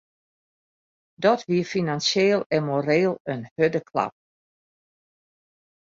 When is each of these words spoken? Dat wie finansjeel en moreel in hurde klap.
Dat 1.13 1.43
wie 1.49 1.65
finansjeel 1.71 2.41
en 2.55 2.63
moreel 2.69 3.15
in 3.31 3.43
hurde 3.55 3.81
klap. 3.89 4.13